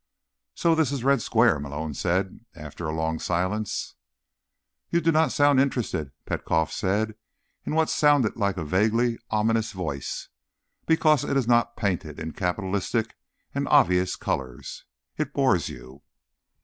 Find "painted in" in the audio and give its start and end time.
11.77-12.31